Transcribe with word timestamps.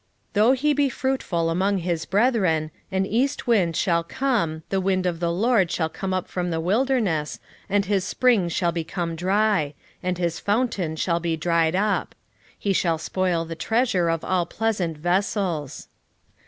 13:15 0.33 0.33
Though 0.33 0.51
he 0.53 0.73
be 0.73 0.89
fruitful 0.89 1.49
among 1.51 1.77
his 1.77 2.05
brethren, 2.07 2.71
an 2.91 3.05
east 3.05 3.45
wind 3.45 3.75
shall 3.75 4.03
come, 4.03 4.63
the 4.69 4.81
wind 4.81 5.05
of 5.05 5.19
the 5.19 5.31
LORD 5.31 5.69
shall 5.69 5.89
come 5.89 6.11
up 6.11 6.27
from 6.27 6.49
the 6.49 6.59
wilderness, 6.59 7.39
and 7.69 7.85
his 7.85 8.03
spring 8.03 8.49
shall 8.49 8.71
become 8.71 9.15
dry, 9.15 9.75
and 10.01 10.17
his 10.17 10.39
fountain 10.39 10.95
shall 10.95 11.19
be 11.19 11.37
dried 11.37 11.75
up: 11.75 12.15
he 12.57 12.73
shall 12.73 12.97
spoil 12.97 13.45
the 13.45 13.53
treasure 13.53 14.09
of 14.09 14.23
all 14.25 14.47
pleasant 14.47 14.97
vessels. 14.97 15.87